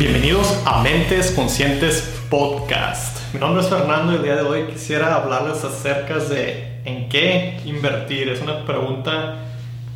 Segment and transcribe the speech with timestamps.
[0.00, 3.18] Bienvenidos a Mentes Conscientes Podcast.
[3.34, 7.60] Mi nombre es Fernando y el día de hoy quisiera hablarles acerca de en qué
[7.66, 8.30] invertir.
[8.30, 9.34] Es una pregunta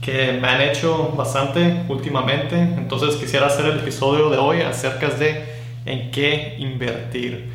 [0.02, 5.42] que me han hecho bastante últimamente, entonces quisiera hacer el episodio de hoy acerca de
[5.86, 7.50] en qué invertir.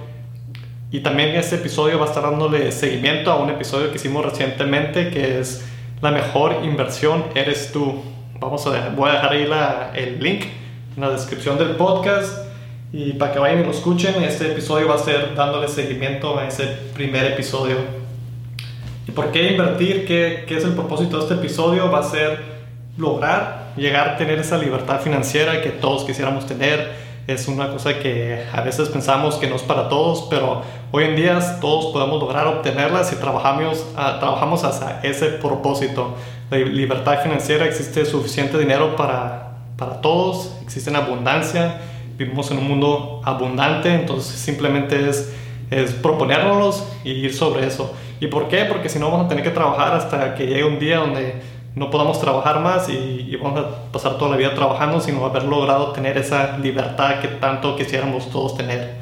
[0.92, 5.10] Y también este episodio va a estar dándole seguimiento a un episodio que hicimos recientemente
[5.10, 5.66] que es
[6.02, 8.04] la mejor inversión eres tú.
[8.40, 10.46] Vamos a voy a dejar ahí la, el link
[10.96, 12.46] en la descripción del podcast
[12.94, 16.48] y para que vayan y lo escuchen, este episodio va a ser dándole seguimiento a
[16.48, 17.78] ese primer episodio.
[19.08, 20.06] ¿Y por qué invertir?
[20.06, 21.90] ¿Qué, qué es el propósito de este episodio?
[21.90, 22.40] Va a ser
[22.98, 27.08] lograr llegar a tener esa libertad financiera que todos quisiéramos tener.
[27.26, 31.16] Es una cosa que a veces pensamos que no es para todos, pero hoy en
[31.16, 36.16] día todos podemos lograr obtenerla si trabajamos, uh, trabajamos hacia ese propósito
[36.50, 41.82] la libertad financiera, existe suficiente dinero para, para todos, existe en abundancia,
[42.18, 45.34] vivimos en un mundo abundante, entonces simplemente es,
[45.70, 47.94] es proponérnoslos y ir sobre eso.
[48.20, 48.66] ¿Y por qué?
[48.66, 51.36] Porque si no vamos a tener que trabajar hasta que llegue un día donde
[51.76, 55.44] no podamos trabajar más y, y, vamos a pasar toda la vida trabajando sin haber
[55.44, 58.97] logrado tener esa libertad que tanto quisiéramos todos tener.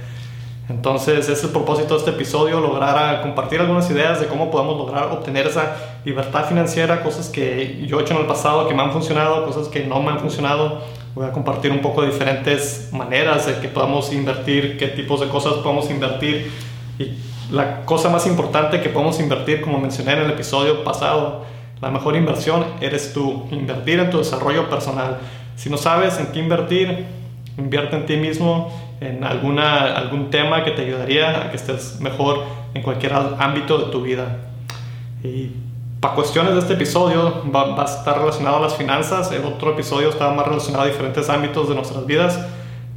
[0.68, 5.12] Entonces, es el propósito de este episodio, lograr compartir algunas ideas de cómo podemos lograr
[5.12, 8.92] obtener esa libertad financiera, cosas que yo he hecho en el pasado que me han
[8.92, 10.82] funcionado, cosas que no me han funcionado.
[11.14, 15.28] Voy a compartir un poco de diferentes maneras de que podamos invertir, qué tipos de
[15.28, 16.52] cosas podemos invertir.
[16.98, 17.12] Y
[17.52, 21.46] la cosa más importante que podemos invertir, como mencioné en el episodio pasado,
[21.80, 25.20] la mejor inversión eres tú, invertir en tu desarrollo personal.
[25.56, 27.06] Si no sabes en qué invertir,
[27.58, 28.72] invierte en ti mismo,
[29.06, 32.44] en alguna, algún tema que te ayudaría a que estés mejor
[32.74, 34.38] en cualquier ámbito de tu vida.
[35.24, 35.52] Y
[36.00, 40.10] para cuestiones de este episodio va, a estar relacionado a las finanzas, el otro episodio
[40.10, 42.40] estaba más relacionado a diferentes ámbitos de nuestras vidas,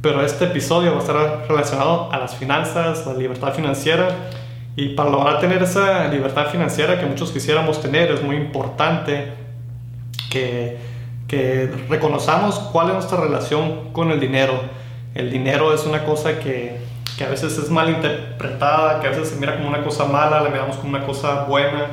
[0.01, 4.07] pero este episodio va a estar relacionado a las finanzas, la libertad financiera.
[4.75, 9.33] Y para lograr tener esa libertad financiera que muchos quisiéramos tener, es muy importante
[10.29, 10.77] que,
[11.27, 14.78] que reconozcamos cuál es nuestra relación con el dinero
[15.15, 16.77] el dinero es una cosa que,
[17.17, 20.41] que, a veces es mal interpretada, que a veces se mira como una cosa mala,
[20.41, 21.87] la miramos como una cosa buena,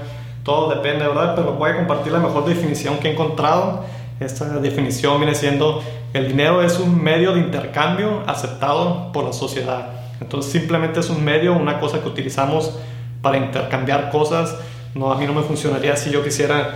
[0.45, 1.35] todo depende, ¿verdad?
[1.35, 3.85] Pero voy a compartir la mejor definición que he encontrado.
[4.21, 5.83] Esta definición viene siendo,
[6.15, 9.89] el dinero es un medio de intercambio aceptado por la sociedad.
[10.21, 12.79] Entonces simplemente es un medio, una cosa que utilizamos
[13.23, 14.57] para intercambiar cosas.
[14.95, 16.75] No, a mí no me funcionaría si yo quisiera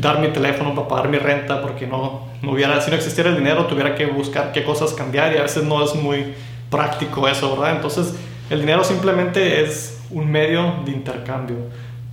[0.00, 3.36] dar mi teléfono para pagar mi renta porque no, no hubiera, si no existiera el
[3.36, 6.34] dinero tuviera que buscar qué cosas cambiar y a veces no es muy
[6.70, 7.76] práctico eso, ¿verdad?
[7.76, 8.14] Entonces
[8.50, 11.56] el dinero simplemente es un medio de intercambio.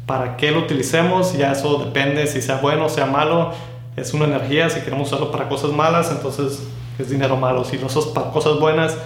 [0.06, 3.52] Para qué lo utilicemos, ya eso depende si sea bueno o sea malo.
[3.96, 6.68] Es una energía, si queremos usarlo para cosas malas, entonces
[7.00, 7.64] es dinero malo.
[7.64, 8.98] Si lo usas para cosas buenas,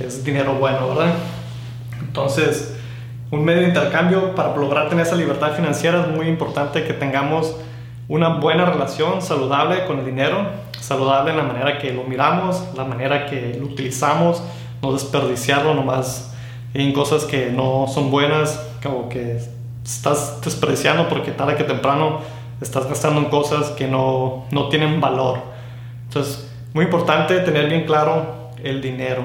[0.00, 1.12] es dinero bueno, ¿verdad?
[2.00, 2.74] Entonces,
[3.30, 7.54] un medio de intercambio para lograr tener esa libertad financiera es muy importante que tengamos
[8.12, 10.44] una buena relación saludable con el dinero,
[10.78, 14.42] saludable en la manera que lo miramos, la manera que lo utilizamos,
[14.82, 16.34] no desperdiciarlo nomás
[16.74, 19.40] en cosas que no son buenas, como que
[19.82, 22.18] estás desperdiciando porque tarde que temprano
[22.60, 25.38] estás gastando en cosas que no, no tienen valor.
[26.04, 29.24] Entonces, muy importante tener bien claro el dinero.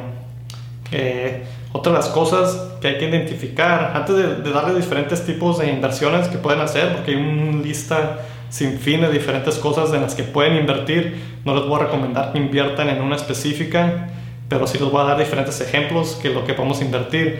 [0.94, 1.44] Eh,
[1.74, 5.70] otra de las cosas que hay que identificar antes de, de darle diferentes tipos de
[5.74, 8.20] inversiones que pueden hacer, porque hay una lista
[8.50, 11.22] sin fin de diferentes cosas en las que pueden invertir.
[11.46, 14.10] No les voy a recomendar que inviertan en una específica,
[14.50, 17.40] pero sí les voy a dar diferentes ejemplos que lo que podemos invertir.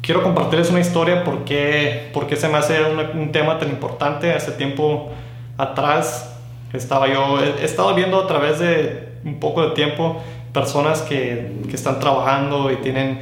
[0.00, 2.78] Quiero compartirles una historia porque, porque se me hace
[3.14, 4.32] un, tema tan importante.
[4.32, 5.10] Hace tiempo
[5.56, 6.36] atrás
[6.72, 10.22] estaba yo, he, estado viendo a través de un poco de tiempo
[10.52, 13.20] personas que, que están trabajando y tienen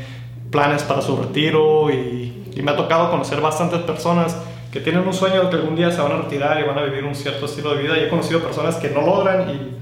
[0.51, 4.37] planes para su retiro y, y me ha tocado conocer bastantes personas
[4.73, 6.83] que tienen un sueño de que algún día se van a retirar y van a
[6.83, 7.97] vivir un cierto estilo de vida.
[7.99, 9.77] Y he conocido personas que no logran y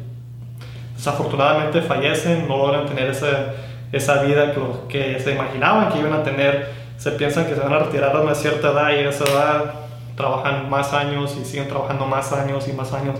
[0.96, 3.54] desafortunadamente fallecen, no logran tener esa,
[3.92, 7.72] esa vida que, que se imaginaban que iban a tener, se piensan que se van
[7.72, 9.74] a retirar a una cierta edad y a esa edad
[10.16, 13.16] trabajan más años y siguen trabajando más años y más años.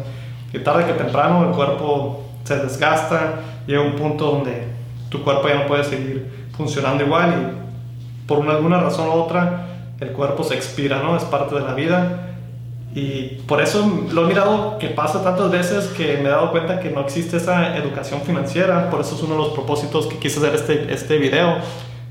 [0.53, 4.69] Y tarde que temprano el cuerpo se desgasta, llega un punto donde
[5.09, 10.11] tu cuerpo ya no puede seguir funcionando igual y por alguna razón u otra el
[10.11, 11.17] cuerpo se expira, ¿no?
[11.17, 12.31] Es parte de la vida.
[12.95, 16.79] Y por eso lo he mirado que pasa tantas veces que me he dado cuenta
[16.79, 18.89] que no existe esa educación financiera.
[18.91, 21.57] Por eso es uno de los propósitos que quise hacer este, este video,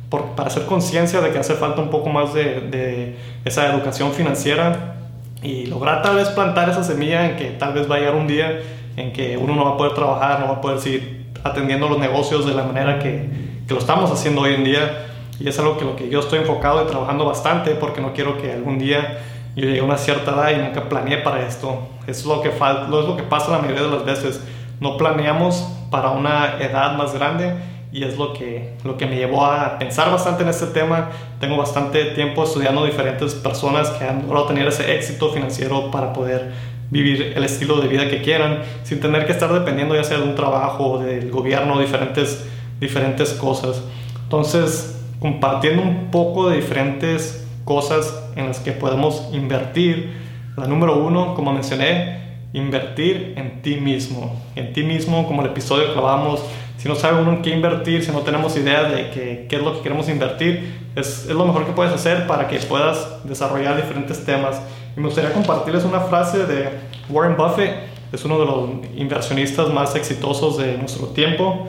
[0.09, 4.95] para hacer conciencia de que hace falta un poco más de, de, esa educación financiera
[5.41, 8.27] y lograr tal vez plantar esa semilla en que tal vez va a llegar un
[8.27, 8.61] día
[8.95, 11.97] en que uno no va a poder trabajar, no va a poder seguir atendiendo los
[11.97, 13.27] negocios de la manera que,
[13.67, 15.12] que lo estamos haciendo hoy en día
[15.43, 18.41] y es algo que lo que yo estoy enfocado y trabajando bastante porque no quiero
[18.41, 19.19] que algún día
[19.57, 21.85] yo llegue a una cierta edad y nunca planeé para esto.
[22.07, 24.41] es lo que, falta, es lo que pasa la mayoría de las veces.
[24.79, 27.55] No planeamos para una edad más grande
[27.91, 31.09] y es lo que, lo que me llevó a pensar bastante en este tema.
[31.41, 36.53] Tengo bastante tiempo estudiando diferentes personas que han logrado tener ese éxito financiero para poder
[36.89, 40.23] vivir el estilo de vida que quieran sin tener que estar dependiendo ya sea de
[40.23, 42.45] un trabajo, del gobierno, diferentes,
[42.79, 43.81] diferentes cosas.
[44.23, 50.11] Entonces, compartiendo un poco de diferentes cosas en las que podemos invertir.
[50.57, 52.19] La número uno, como mencioné,
[52.51, 54.35] invertir en ti mismo.
[54.57, 56.43] En ti mismo, como el episodio que acabamos,
[56.75, 59.61] si no sabe uno en qué invertir, si no tenemos idea de qué, qué es
[59.61, 63.77] lo que queremos invertir, es, es, lo mejor que puedes hacer para que puedas desarrollar
[63.77, 64.61] diferentes temas.
[64.97, 66.67] Y me gustaría compartirles una frase de
[67.09, 67.71] Warren Buffett,
[68.11, 71.65] es uno de los inversionistas más exitosos de nuestro tiempo.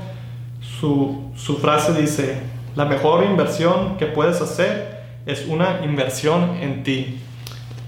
[0.60, 7.20] Su, su frase dice, la mejor inversión que puedes hacer es una inversión en ti.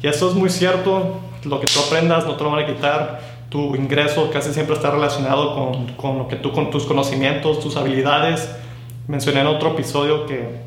[0.02, 3.20] Y eso es muy cierto, lo que tú aprendas no te lo van a quitar.
[3.48, 7.76] Tu ingreso casi siempre está relacionado con, con lo que tú, con tus conocimientos, tus
[7.76, 8.50] habilidades.
[9.08, 10.66] Mencioné en otro episodio que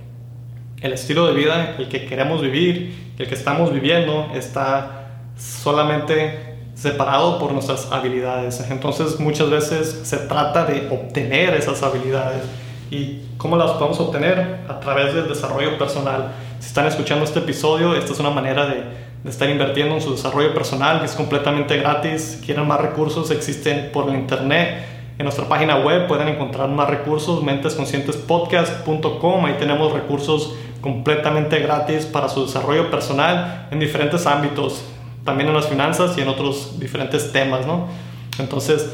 [0.82, 7.40] el estilo de vida, el que queremos vivir, el que estamos viviendo, está solamente separado
[7.40, 8.66] por nuestras habilidades.
[8.70, 12.44] Entonces muchas veces se trata de obtener esas habilidades.
[12.92, 14.62] ¿Y cómo las podemos obtener?
[14.68, 16.32] A través del desarrollo personal.
[16.60, 18.84] Si están escuchando este episodio, esta es una manera de,
[19.24, 22.40] de estar invirtiendo en su desarrollo personal, que es completamente gratis.
[22.40, 24.86] Si quieren más recursos, existen por el internet.
[25.18, 29.46] En nuestra página web pueden encontrar más recursos, mentesconscientespodcast.com.
[29.46, 34.82] Ahí tenemos recursos completamente gratis para su desarrollo personal en diferentes ámbitos,
[35.26, 37.88] también en las finanzas y en otros diferentes temas, ¿no?
[38.40, 38.90] Entonces,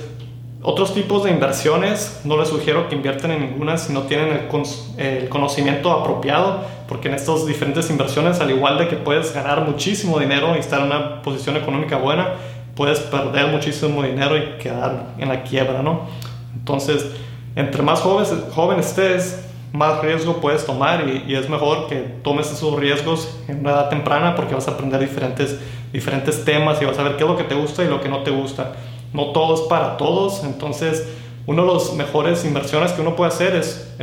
[0.67, 4.49] otros tipos de inversiones, no les sugiero que invierten en ninguna si no tienen
[4.97, 10.17] el, conocimiento apropiado, porque en estas diferentes inversiones, al igual de que puedes ganar muchísimo
[10.17, 12.29] dinero y estar en una posición económica buena,
[12.75, 16.07] puedes perder muchísimo dinero y quedar en la quiebra, ¿no?
[16.55, 17.11] Entonces,
[17.55, 22.51] entre más jóvenes, joven estés, más riesgo puedes tomar y, y, es mejor que tomes
[22.51, 25.59] esos riesgos en una edad temprana porque vas a aprender diferentes,
[25.93, 28.09] diferentes temas y vas a ver qué es lo que te gusta y lo que
[28.09, 28.73] no te gusta
[29.15, 31.07] no todo es para todos, entonces
[31.47, 33.93] una de las mejores inversiones que uno puede hacer es,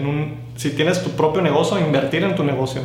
[0.57, 2.83] si tienes tu propio negocio, invertir en tu negocio.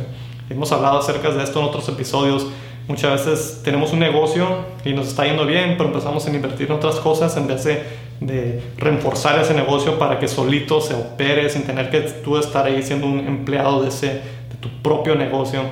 [0.50, 2.46] Hemos hablado acerca de esto en otros episodios.
[2.88, 4.46] Muchas veces tenemos un negocio
[4.84, 7.84] y nos está yendo bien, pero empezamos a invertir en otras cosas en vez de,
[8.20, 12.82] de reforzar ese negocio para que solito se opere sin tener que tú estar ahí
[12.82, 15.62] siendo un empleado de, ese, de tu propio negocio.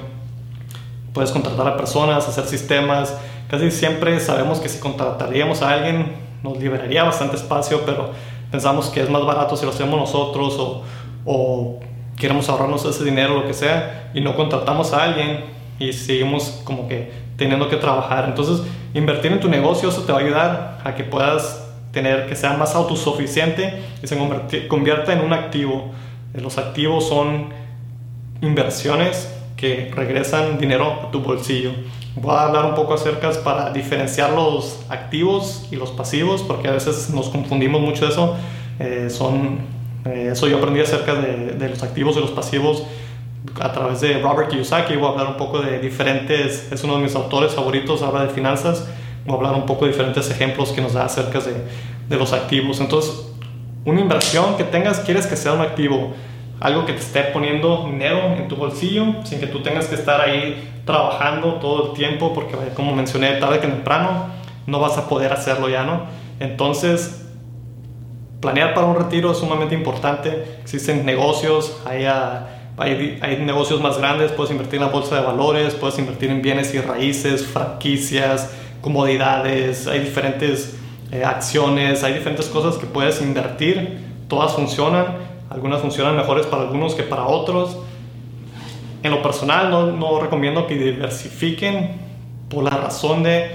[1.12, 3.16] Puedes contratar a personas, hacer sistemas.
[3.48, 8.10] Casi siempre sabemos que si contrataríamos a alguien nos liberaría bastante espacio, pero
[8.50, 10.82] pensamos que es más barato si lo hacemos nosotros o,
[11.24, 11.80] o
[12.16, 15.44] queremos ahorrarnos ese dinero, lo que sea, y no contratamos a alguien
[15.78, 18.24] y seguimos como que teniendo que trabajar.
[18.26, 22.36] Entonces, invertir en tu negocio, eso te va a ayudar a que puedas tener, que
[22.36, 24.16] sea más autosuficiente y se
[24.68, 25.90] convierta en un activo.
[26.34, 27.48] Los activos son
[28.40, 31.72] inversiones que regresan dinero a tu bolsillo.
[32.16, 36.72] Voy a hablar un poco acerca para diferenciar los activos y los pasivos, porque a
[36.72, 38.36] veces nos confundimos mucho eso.
[38.78, 39.58] Eh, son,
[40.06, 42.84] eh, eso yo aprendí acerca de, de, los activos y los pasivos
[43.60, 44.96] a través de Robert Kiyosaki.
[44.96, 48.30] Voy a hablar un poco de diferentes, es uno de mis autores favoritos, habla de
[48.30, 48.88] finanzas.
[49.26, 51.54] Voy a hablar un poco de diferentes ejemplos que nos da acerca de,
[52.08, 52.80] de los activos.
[52.80, 53.26] Entonces,
[53.84, 56.14] una inversión que tengas, quieres que sea un activo
[56.60, 60.20] algo que te esté poniendo dinero en tu bolsillo sin que tú tengas que estar
[60.20, 64.26] ahí trabajando todo el tiempo porque como mencioné tarde que temprano
[64.66, 66.02] no vas a poder hacerlo ya no
[66.40, 67.26] entonces
[68.40, 70.58] planear para un retiro es sumamente importante.
[70.62, 72.06] Existen negocios hay
[72.78, 76.42] hay, hay, negocios más grandes, puedes invertir en la bolsa de valores, puedes invertir en
[76.42, 80.76] bienes y raíces, franquicias, comodidades, hay diferentes
[81.10, 83.98] eh, acciones, hay diferentes cosas que puedes invertir,
[84.28, 85.06] todas funcionan,
[85.50, 87.78] algunas funcionan mejores para algunos que para otros.
[89.02, 92.00] En lo personal no, no recomiendo que diversifiquen
[92.48, 93.50] por la razón de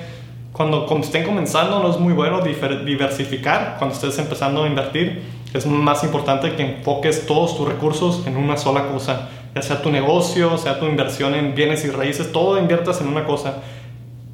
[0.52, 5.22] cuando, cuando estén comenzando no es muy bueno diversificar cuando estés empezando a invertir
[5.54, 9.92] es más importante que enfoques todos tus recursos en una sola cosa, ya sea tu
[9.92, 13.56] negocio, sea tu inversión en bienes y raíces, todo inviertas en una cosa.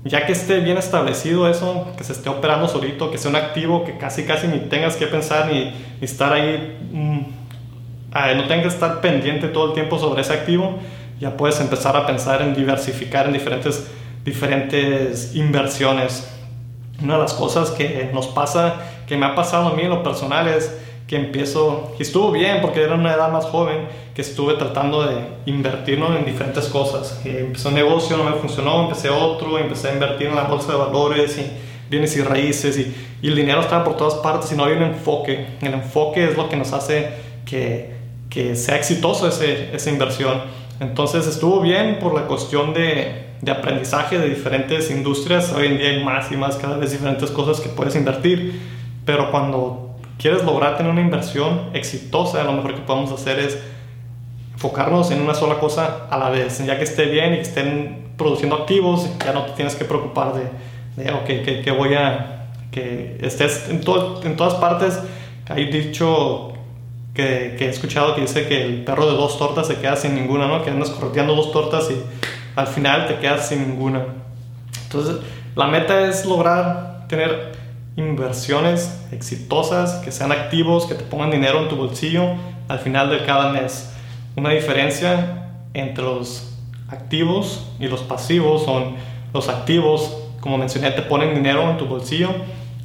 [0.03, 3.83] Ya que esté bien establecido eso, que se esté operando solito, que sea un activo
[3.83, 6.77] que casi casi ni tengas que pensar ni, estar ahí,
[8.17, 10.79] mm, no tengas que estar pendiente todo el tiempo sobre ese activo,
[11.19, 13.87] ya puedes empezar a pensar en diversificar en diferentes,
[14.23, 16.31] diferentes inversiones.
[17.01, 18.75] Una de las cosas que nos pasa,
[19.07, 20.75] que me ha pasado a mí en lo personal es
[21.07, 25.15] que empiezo, y estuvo bien porque era una edad más joven, que estuve tratando de
[25.45, 27.21] invertir en diferentes cosas.
[27.23, 30.77] empecé un negocio, no me funcionó, empecé otro, empecé a invertir en la bolsa de
[30.77, 31.49] valores y
[31.89, 34.83] bienes y raíces y, y el dinero estaba por todas partes y no había un
[34.83, 35.45] enfoque.
[35.61, 37.09] El enfoque es lo que nos hace
[37.45, 37.96] que,
[38.29, 40.41] que sea exitoso ese, esa inversión.
[40.79, 45.53] Entonces estuvo bien por la cuestión de, de aprendizaje de diferentes industrias.
[45.53, 48.59] Hoy en día hay más y más, cada vez diferentes cosas que puedes invertir.
[49.05, 53.57] Pero cuando quieres lograr tener una inversión exitosa, lo mejor que podemos hacer es
[54.53, 58.07] enfocarnos en una sola cosa a la vez, ya que esté bien y que estén
[58.17, 63.17] produciendo activos, ya no te tienes que preocupar de, de ok, que, voy a, que
[63.21, 63.81] estés en,
[64.23, 64.99] en todas partes.
[65.47, 66.56] Hay dicho
[67.17, 70.47] que, he escuchado que dice que el perro de dos tortas se queda sin ninguna,
[70.47, 70.63] ¿no?
[70.63, 71.99] Que andas correteando dos tortas y
[72.55, 74.05] al final te quedas sin ninguna.
[74.83, 75.17] Entonces,
[75.55, 77.53] la meta es lograr tener
[77.95, 82.35] inversiones exitosas, que sean activos, que te pongan dinero en tu bolsillo
[82.67, 83.91] al final de cada mes.
[84.35, 86.55] Una diferencia entre los
[86.87, 88.95] activos y los pasivos son
[89.33, 92.29] los activos, como mencioné, te ponen dinero en tu bolsillo.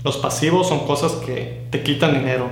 [0.05, 2.49] Los pasivos son cosas que te quitan dinero,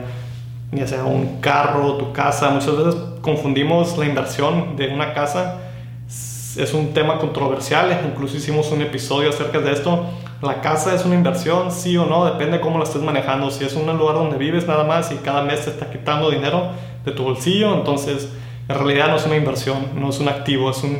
[0.73, 2.51] ya sea un carro, tu casa.
[2.51, 5.59] Muchas veces confundimos la inversión de una casa.
[6.07, 10.07] Es un tema controversial, incluso hicimos un episodio acerca de esto
[10.43, 13.51] la casa es una inversión, sí o no, depende de cómo la estés manejando.
[13.51, 16.71] Si es un lugar donde vives nada más y cada mes te está quitando dinero
[17.05, 18.31] de tu bolsillo, entonces
[18.67, 20.99] en realidad no es una inversión, no es un activo, es un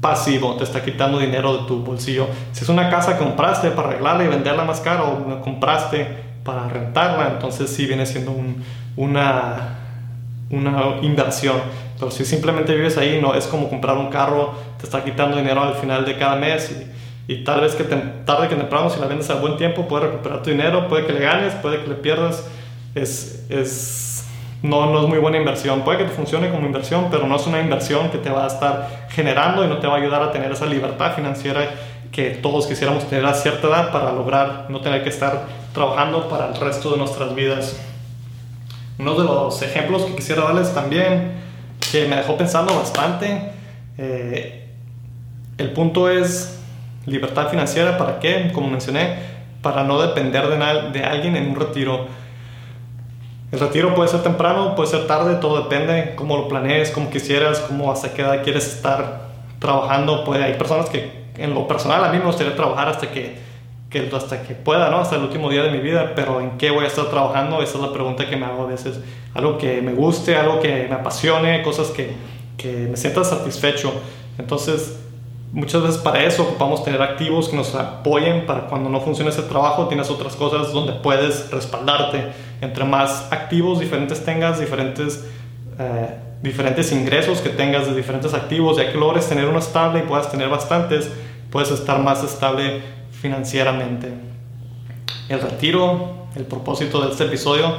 [0.00, 2.26] pasivo, te está quitando dinero de tu bolsillo.
[2.52, 7.28] Si es una casa que compraste para arreglarla y venderla más caro, compraste para rentarla,
[7.32, 8.34] entonces sí viene siendo
[8.96, 9.78] una,
[10.50, 11.56] una inversión.
[11.98, 15.62] Pero si simplemente vives ahí, no es como comprar un carro, te está quitando dinero
[15.62, 16.70] al final de cada mes
[17.26, 20.42] y tal vez que tarde que temprano si la vendes a buen tiempo puedes recuperar
[20.42, 22.46] tu dinero, puede que le ganes, puede que le pierdas,
[22.94, 24.26] es, es,
[24.62, 27.46] no, no es muy buena inversión, puede que te funcione como inversión, pero no es
[27.46, 30.32] una inversión que te va a estar generando y no te va a ayudar a
[30.32, 31.70] tener esa libertad financiera
[32.12, 36.46] que todos quisiéramos tener a cierta edad para lograr no tener que estar trabajando para
[36.46, 37.76] el resto de nuestras vidas.
[38.98, 41.32] Uno de los ejemplos que quisiera darles también,
[41.92, 43.50] que me dejó pensando bastante,
[43.98, 44.68] eh,
[45.58, 46.60] el punto es
[47.06, 48.50] Libertad financiera, ¿para qué?
[48.54, 49.16] Como mencioné,
[49.60, 52.06] para no depender de, de alguien en un retiro.
[53.52, 57.60] El retiro puede ser temprano, puede ser tarde, todo depende cómo lo planees, cómo quisieras,
[57.60, 59.28] cómo hasta qué edad quieres estar
[59.58, 60.24] trabajando.
[60.24, 63.36] Puede, hay personas que en lo personal a mí me gustaría trabajar hasta que,
[63.94, 64.98] que, hasta que pueda, ¿no?
[64.98, 67.62] hasta el último día de mi vida, pero ¿en qué voy a estar trabajando?
[67.62, 68.98] Esa es la pregunta que me hago a veces.
[69.34, 72.10] Algo que me guste, algo que me apasione, cosas que,
[72.56, 73.92] que me sienta satisfecho.
[74.36, 74.98] Entonces,
[75.52, 79.42] muchas veces para eso ocupamos tener activos que nos apoyen para cuando no funcione ese
[79.42, 85.24] trabajo tienes otras cosas donde puedes respaldarte entre más activos diferentes tengas diferentes
[85.78, 90.02] eh, diferentes ingresos que tengas de diferentes activos ya que logres tener uno estable y
[90.02, 91.08] puedas tener bastantes
[91.52, 92.82] puedes estar más estable
[93.24, 94.12] financieramente.
[95.30, 97.74] El retiro el propósito de este episodio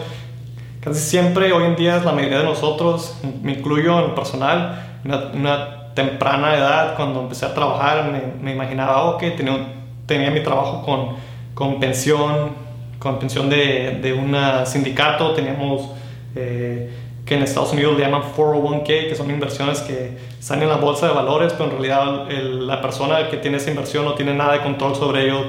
[0.80, 5.02] casi siempre hoy en día es la mayoría de nosotros me incluyo en lo personal
[5.04, 9.68] una temprana edad, cuando empecé a trabajar, me, me imaginaba, ok, tenía,
[10.08, 11.16] tenía mi trabajo con,
[11.54, 12.50] con pensión,
[12.98, 14.36] con pensión de, de un
[14.66, 15.92] sindicato, teníamos
[16.36, 16.92] eh,
[17.26, 21.08] que en Estados Unidos le llaman 401k, que son inversiones que están en la bolsa
[21.08, 24.62] de valores, pero en realidad la persona que tiene esa inversión no tiene nada de
[24.62, 25.46] control sobre ello.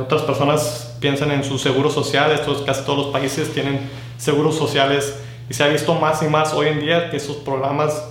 [0.00, 5.22] otras personas piensan en sus seguros sociales, todos, casi todos los países tienen seguros sociales
[5.48, 8.04] y se ha visto más y más hoy en día que esos programas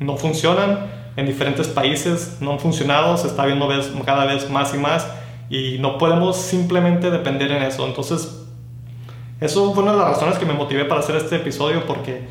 [0.00, 3.68] no funcionan en diferentes países, no han funcionado, se está viendo
[4.04, 5.06] cada vez más y más
[5.50, 7.86] y no podemos simplemente depender en eso.
[7.86, 8.42] Entonces,
[9.40, 12.26] eso fue una de las razones que me motivé para hacer este episodio porque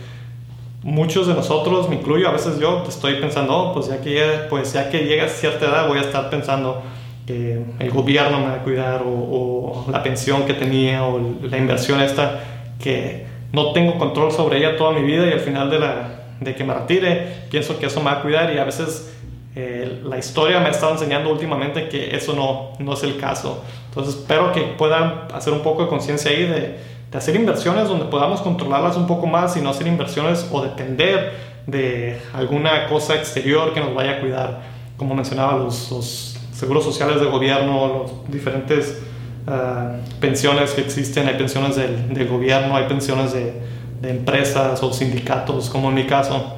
[0.87, 4.71] muchos de nosotros, me incluyo, a veces yo estoy pensando, oh, pues ya que pues
[4.71, 6.81] ya que llega a cierta edad voy a estar pensando
[7.25, 11.99] que el gobierno me va a cuidar o, la pensión que tenía o la inversión
[11.99, 12.39] esta
[12.81, 16.55] que no tengo control sobre ella toda mi vida y al final de, la, de
[16.55, 19.13] que me retire pienso que eso me va a cuidar y a veces
[19.55, 23.61] eh, la historia me ha estado enseñando últimamente que eso no, no es el caso.
[23.89, 26.77] Entonces espero que puedan hacer un poco de conciencia ahí de,
[27.11, 31.33] de, hacer inversiones donde podamos controlarlas un poco más y no hacer inversiones o depender
[31.65, 34.61] de alguna cosa exterior que nos vaya a cuidar.
[34.97, 38.99] Como mencionaba, los, seguros sociales de gobierno, los diferentes
[39.45, 43.53] uh, pensiones que existen, hay pensiones del, del gobierno, hay pensiones de,
[44.01, 46.57] de empresas o sindicatos, como en mi caso.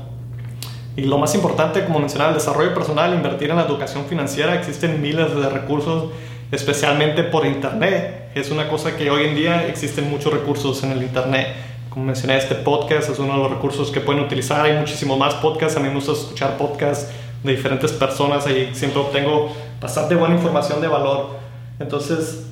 [0.96, 4.56] Y lo más importante, como mencionaba, el desarrollo personal, invertir en la educación financiera.
[4.56, 6.12] Existen miles de recursos,
[6.52, 8.32] especialmente por Internet.
[8.36, 11.48] Es una cosa que hoy en día existen muchos recursos en el Internet.
[11.90, 14.66] Como mencioné, este podcast es uno de los recursos que pueden utilizar.
[14.66, 15.78] Hay muchísimos más podcasts.
[15.78, 17.12] A mí me gusta escuchar podcasts
[17.44, 18.46] de diferentes personas.
[18.46, 19.52] Ahí siempre obtengo
[19.82, 21.38] bastante buena información de valor.
[21.80, 22.46] Entonces,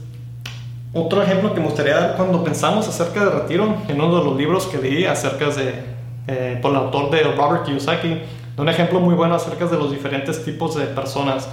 [0.94, 4.38] otro ejemplo que me gustaría dar cuando pensamos acerca de retiro, en uno de los
[4.38, 8.18] libros que leí acerca de eh, por el autor de Robert Kiyosaki,
[8.58, 11.48] un ejemplo muy bueno acerca de los diferentes tipos de personas,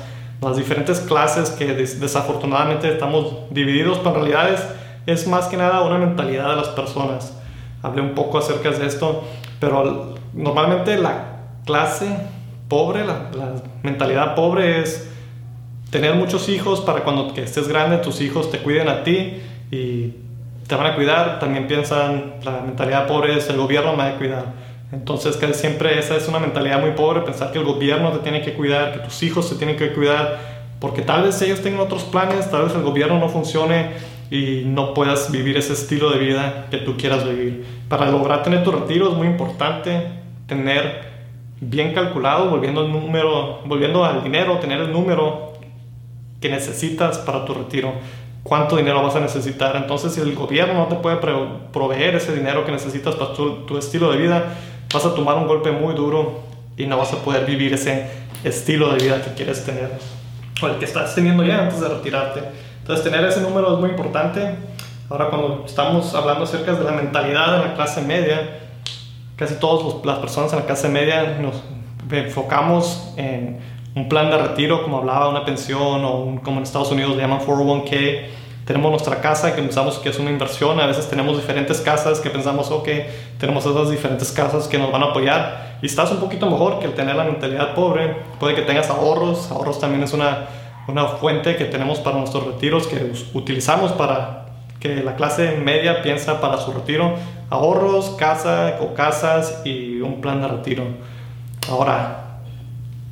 [0.45, 4.59] las diferentes clases que desafortunadamente estamos divididos, pero en realidad
[5.07, 7.37] es, más que nada una mentalidad de las personas.
[7.83, 9.25] Hablé un poco acerca de esto,
[9.61, 12.07] pero normalmente la clase
[12.69, 15.11] pobre, la, la mentalidad pobre es
[15.91, 20.15] tener muchos hijos para cuando que estés grande tus hijos te cuiden a ti y
[20.67, 24.17] te van a cuidar, también piensan, la mentalidad pobre es el gobierno me va a
[24.17, 24.64] cuidar.
[24.95, 28.43] Entonces, que siempre esa es una mentalidad muy pobre, pensar que el gobierno te tiene
[28.43, 30.39] que cuidar, que tus hijos te tienen que cuidar,
[30.79, 33.91] porque tal vez ellos tengan otros planes, tal vez el gobierno no funcione
[34.31, 37.67] y no puedas vivir ese estilo de vida que tú quieras vivir.
[37.89, 40.07] Para lograr tener tu retiro es muy importante
[40.47, 41.13] tener
[41.61, 45.55] bien calculado, volviendo al número, volviendo al dinero, tener el número
[46.41, 47.95] que necesitas para tu retiro
[48.45, 49.75] cuánto dinero vas a necesitar.
[49.75, 51.17] Entonces, si el gobierno no te puede
[51.73, 54.55] proveer ese dinero que necesitas para tu, estilo de vida,
[54.95, 56.41] vas a tomar un golpe muy duro
[56.77, 58.09] y no vas a poder vivir ese
[58.45, 59.91] estilo de vida que quieres tener
[60.63, 62.41] o el que estás teniendo ya antes de retirarte.
[62.81, 64.57] Entonces, tener ese número es muy importante.
[65.11, 68.61] Ahora, cuando estamos hablando acerca de la mentalidad de la clase media,
[69.37, 71.63] casi todas las personas en la clase media nos
[72.11, 73.59] enfocamos en
[73.95, 77.41] un plan de retiro, como hablaba, una pensión o como en Estados Unidos le llaman
[77.41, 78.27] 401k.
[78.65, 80.81] Tenemos nuestra casa que pensamos que es una inversión.
[80.81, 82.89] A veces tenemos diferentes casas que pensamos, ok,
[83.39, 85.77] tenemos esas diferentes casas que nos van a apoyar.
[85.83, 88.17] Y estás un poquito mejor que el tener la mentalidad pobre.
[88.41, 89.51] Puede que tengas ahorros.
[89.51, 90.47] Ahorros también es una,
[90.89, 94.47] una fuente que tenemos para nuestros retiros que utilizamos para
[94.81, 97.15] que la clase media piensa para su retiro.
[97.51, 100.85] Ahorros, casa o casas y un plan de retiro.
[101.71, 102.39] Ahora,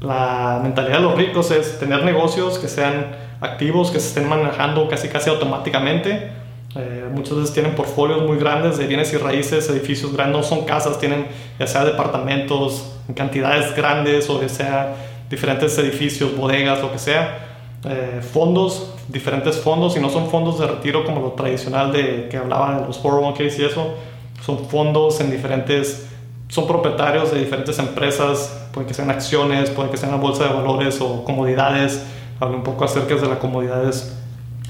[0.00, 4.88] la mentalidad de los ricos es tener negocios que sean activos, que se estén manejando
[4.88, 6.30] casi casi automáticamente.
[6.74, 10.64] Eh, muchas veces tienen portfolios muy grandes de bienes y raíces, edificios grandes, no son
[10.64, 11.26] casas, tienen
[11.58, 14.94] ya sea departamentos en cantidades grandes o ya sea
[15.28, 17.48] diferentes edificios, bodegas, lo que sea.
[17.84, 22.36] Eh, fondos, diferentes fondos, y no son fondos de retiro como lo tradicional de que
[22.36, 23.94] hablaba de los 401ks y eso,
[24.40, 26.06] son fondos en diferentes
[26.52, 30.52] son propietarios de diferentes empresas, puede que sean acciones, puede que sean la bolsa de
[30.52, 32.04] valores o comodidades.
[32.42, 34.18] Hablo un poco acerca de las comodidades.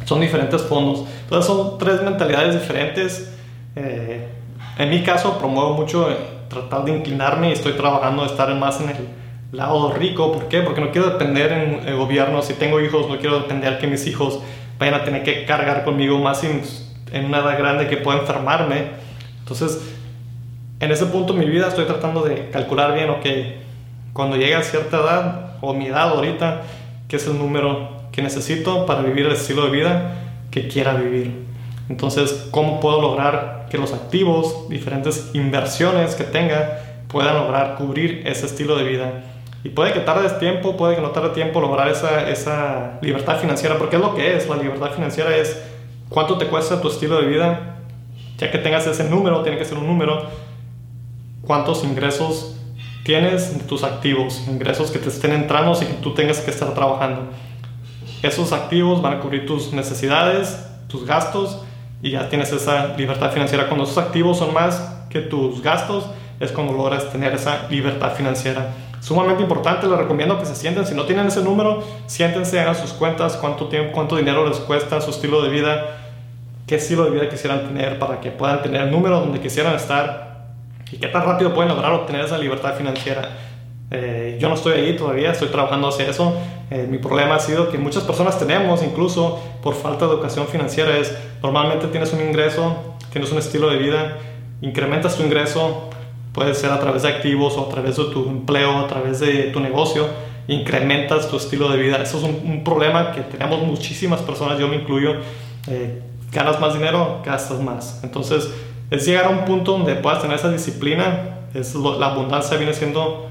[0.04, 1.04] Son diferentes fondos.
[1.22, 3.32] Entonces son tres mentalidades diferentes.
[3.76, 4.28] Eh,
[4.76, 6.06] en mi caso promuevo mucho
[6.48, 9.08] tratar de inclinarme y estoy trabajando de estar más en el
[9.52, 10.32] lado rico.
[10.32, 10.60] ¿Por qué?
[10.60, 12.42] Porque no quiero depender en el gobierno.
[12.42, 14.40] Si tengo hijos, no quiero depender que mis hijos
[14.78, 16.60] vayan a tener que cargar conmigo más en,
[17.10, 18.88] en una edad grande que pueda enfermarme.
[19.38, 19.80] Entonces
[20.78, 23.24] en ese punto de mi vida estoy tratando de calcular bien, ok,
[24.12, 26.62] cuando llegue a cierta edad, o mi edad ahorita,
[27.12, 30.14] qué es el número que necesito para vivir el estilo de vida
[30.50, 31.44] que quiera vivir.
[31.90, 38.46] Entonces, ¿cómo puedo lograr que los activos, diferentes inversiones que tenga, puedan lograr cubrir ese
[38.46, 39.24] estilo de vida?
[39.62, 43.76] Y puede que tarde tiempo, puede que no tarde tiempo lograr esa, esa libertad financiera,
[43.76, 45.62] porque es lo que es, la libertad financiera es
[46.08, 47.76] cuánto te cuesta tu estilo de vida,
[48.38, 50.28] ya que tengas ese número, tiene que ser un número,
[51.42, 52.51] cuántos ingresos
[53.04, 56.72] tienes de tus activos, ingresos que te estén entrando y que tú tengas que estar
[56.74, 57.22] trabajando.
[58.22, 61.62] Esos activos van a cubrir tus necesidades, tus gastos
[62.02, 63.66] y ya tienes esa libertad financiera.
[63.66, 66.06] Cuando esos activos son más que tus gastos,
[66.38, 68.72] es cuando logras tener esa libertad financiera.
[69.00, 72.92] Sumamente importante, les recomiendo que se sienten, si no tienen ese número, siéntense, hagan sus
[72.92, 75.98] cuentas, cuánto, tiempo, cuánto dinero les cuesta, su estilo de vida,
[76.68, 80.31] qué estilo de vida quisieran tener para que puedan tener el número donde quisieran estar
[80.92, 83.30] y qué tan rápido pueden lograr obtener esa libertad financiera.
[83.90, 86.34] Eh, yo no estoy ahí todavía, estoy trabajando hacia eso.
[86.70, 90.96] Eh, mi problema ha sido que muchas personas tenemos, incluso por falta de educación financiera,
[90.96, 92.76] es normalmente tienes un ingreso,
[93.10, 94.18] tienes un estilo de vida,
[94.60, 95.90] incrementas tu ingreso,
[96.32, 99.44] puede ser a través de activos o a través de tu empleo, a través de
[99.44, 100.06] tu negocio,
[100.48, 102.02] incrementas tu estilo de vida.
[102.02, 105.16] Eso es un, problema que tenemos muchísimas personas, yo me incluyo.
[105.68, 106.02] Eh,
[106.32, 108.00] ganas más dinero, gastas más.
[108.02, 108.50] Entonces,
[108.92, 111.38] es llegar a un punto donde puedas tener esa disciplina.
[111.54, 113.26] Es la abundancia viene siendo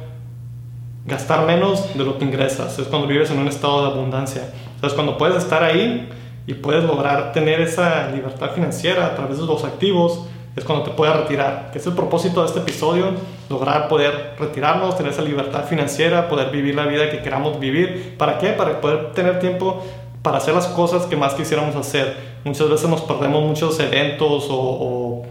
[1.05, 2.79] gastar menos de lo que ingresas.
[2.79, 4.41] Es cuando vives en un estado de abundancia.
[4.73, 6.09] Entonces, cuando puedes estar ahí
[6.47, 10.91] y puedes lograr tener esa libertad financiera a través de los activos, es cuando te
[10.91, 11.69] puedes retirar.
[11.71, 13.11] Que es el propósito de este episodio,
[13.47, 18.15] lograr poder retirarnos, tener esa libertad financiera, poder vivir la vida que queramos vivir.
[18.17, 18.49] ¿Para qué?
[18.49, 19.83] Para poder tener tiempo
[20.21, 22.15] para hacer las cosas que más quisiéramos hacer.
[22.43, 25.23] Muchas veces nos perdemos muchos eventos o,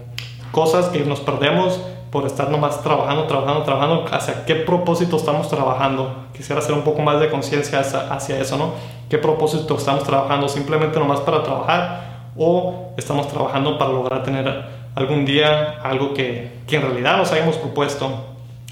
[0.51, 1.79] cosas que nos perdemos
[2.11, 4.05] por estar nomás trabajando, trabajando, trabajando.
[4.11, 6.25] ¿Hacia qué propósito estamos trabajando?
[6.35, 8.73] Quisiera hacer un poco más de conciencia hacia, hacia, eso, ¿no?
[9.09, 10.49] ¿Qué propósito estamos trabajando?
[10.49, 12.31] ¿Simplemente nomás para trabajar?
[12.37, 17.55] ¿O estamos trabajando para lograr tener algún día algo que, que en realidad nos hayamos
[17.55, 18.11] propuesto?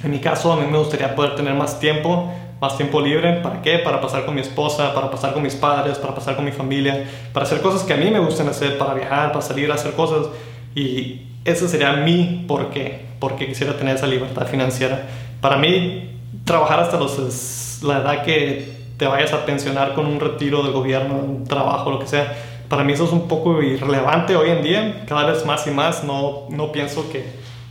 [0.03, 3.39] En mi caso, a mí me gustaría poder tener más tiempo más tiempo libre.
[3.41, 3.79] ¿Para qué?
[3.79, 7.05] Para pasar con mi esposa, para pasar con mis padres, para pasar con mi familia,
[7.31, 9.93] para hacer cosas que a mí me gustan hacer, para viajar, para salir a hacer
[9.93, 10.27] cosas.
[10.75, 15.07] Y ese sería mi por qué, porque quisiera tener esa libertad financiera.
[15.41, 20.63] Para mí, trabajar hasta los, la edad que te vayas a pensionar con un retiro
[20.63, 22.35] del gobierno, un trabajo, lo que sea,
[22.67, 26.03] para mí eso es un poco irrelevante hoy en día, cada vez más y más.
[26.03, 27.25] No, no pienso que,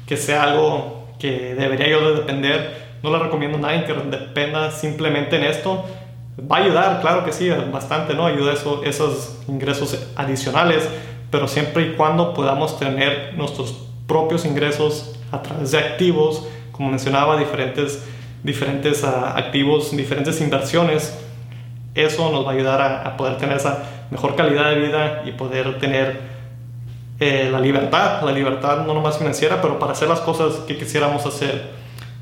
[0.07, 4.71] que sea algo que debería yo de depender no le recomiendo a nadie que dependa
[4.71, 5.85] simplemente en esto.
[6.41, 8.27] Va a ayudar, claro que sí, bastante, ¿no?
[8.27, 10.89] Ayuda eso, esos ingresos adicionales,
[11.31, 17.37] pero siempre y cuando podamos tener nuestros propios ingresos a través de activos, como mencionaba,
[17.37, 18.05] diferentes,
[18.43, 21.19] diferentes uh, activos, diferentes inversiones,
[21.95, 25.79] eso nos va a ayudar a, poder tener esa mejor calidad de vida y poder
[25.79, 26.21] tener
[27.19, 31.27] eh, la libertad, la libertad no nomás financiera, pero para hacer las cosas que quisiéramos
[31.27, 31.77] hacer.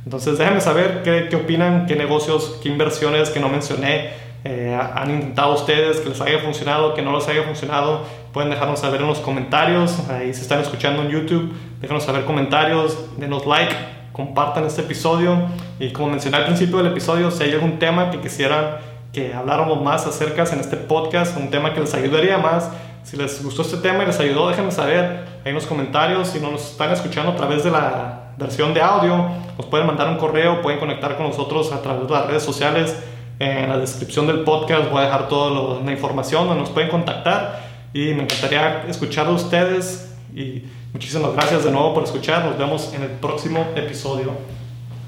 [0.05, 5.11] Entonces déjenme saber qué, qué opinan, qué negocios, qué inversiones que no mencioné eh, han
[5.11, 8.03] intentado ustedes, que les haya funcionado, que no les haya funcionado.
[8.33, 10.09] Pueden dejarnos saber en los comentarios.
[10.09, 13.75] Ahí si están escuchando en YouTube, déjanos saber comentarios, denos like,
[14.13, 15.37] compartan este episodio.
[15.81, 18.77] Y como mencioné al principio del episodio, si hay algún tema que quisieran
[19.13, 22.71] que habláramos más acerca en este podcast, un tema que les ayudaría más,
[23.03, 26.29] si les gustó este tema y les ayudó, déjenme saber ahí en los comentarios.
[26.29, 29.29] Si no nos están escuchando a través de la versión de audio,
[29.59, 32.97] nos pueden mandar un correo, pueden conectar con nosotros a través de las redes sociales.
[33.39, 37.61] En la descripción del podcast voy a dejar toda la información donde nos pueden contactar
[37.93, 42.45] y me encantaría escuchar a ustedes y muchísimas gracias de nuevo por escuchar.
[42.45, 44.33] Nos vemos en el próximo episodio.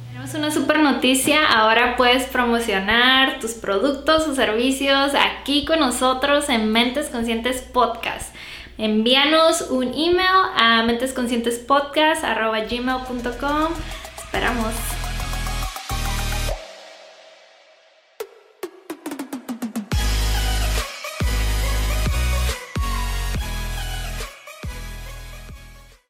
[0.09, 6.71] Tenemos una super noticia, ahora puedes promocionar tus productos o servicios aquí con nosotros en
[6.71, 8.35] Mentes Conscientes Podcast
[8.79, 13.73] envíanos un email a mentesconscientespodcast.gmail.com.
[14.17, 15.08] Esperamos.